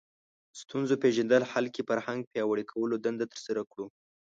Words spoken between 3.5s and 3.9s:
کړو